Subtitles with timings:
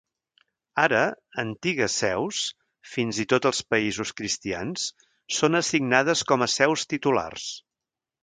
[0.83, 1.01] Ara,
[1.41, 2.39] antigues seus,
[2.93, 4.87] fins i tot als països cristians,
[5.41, 7.47] són assignades com a seus titulars.